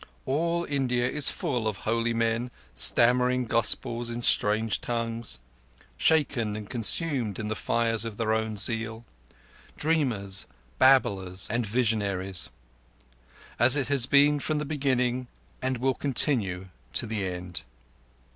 All 0.25 0.65
India 0.67 1.07
is 1.07 1.29
full 1.29 1.67
of 1.67 1.77
holy 1.85 2.11
men 2.15 2.49
stammering 2.73 3.45
gospels 3.45 4.09
in 4.09 4.23
strange 4.23 4.81
tongues; 4.81 5.37
shaken 5.95 6.55
and 6.55 6.67
consumed 6.67 7.37
in 7.37 7.49
the 7.49 7.55
fires 7.55 8.03
of 8.03 8.17
their 8.17 8.33
own 8.33 8.57
zeal; 8.57 9.05
dreamers, 9.77 10.47
babblers, 10.79 11.47
and 11.51 11.67
visionaries: 11.67 12.49
as 13.59 13.75
it 13.75 13.89
has 13.89 14.07
been 14.07 14.39
from 14.39 14.57
the 14.57 14.65
beginning 14.65 15.27
and 15.61 15.77
will 15.77 15.93
continue 15.93 16.69
to 16.93 17.05
the 17.05 17.27
end. 17.27 17.61